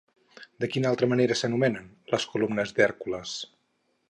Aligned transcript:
De 0.63 0.69
quina 0.75 0.89
altra 0.93 1.09
manera 1.11 1.37
s'anomenen 1.41 1.93
les 2.15 2.27
columnes 2.33 2.75
d'Hèrcules? 2.79 3.37